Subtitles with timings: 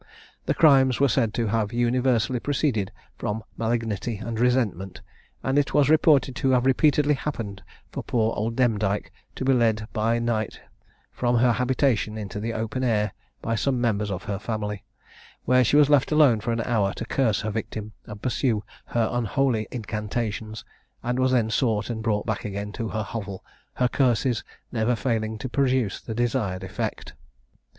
[0.47, 4.99] Their crimes were said to have universally proceeded from malignity and resentment;
[5.43, 9.87] and it was reported to have repeatedly happened for poor old Demdike to be led
[9.93, 10.59] by night
[11.11, 14.83] from her habitation into the open air, by some member of her family,
[15.45, 19.07] where she was left alone for an hour to curse her victim, and pursue her
[19.11, 20.65] unholy incantations,
[21.03, 23.45] and was then sought and brought back again to her hovel,
[23.75, 27.13] her curses never failing to produce the desired effect.